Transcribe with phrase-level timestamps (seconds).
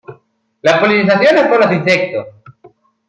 [0.63, 2.25] La polinización es por los insectos.